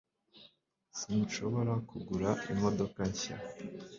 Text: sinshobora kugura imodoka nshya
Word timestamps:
sinshobora 0.99 1.73
kugura 1.89 2.29
imodoka 2.53 2.99
nshya 3.11 3.35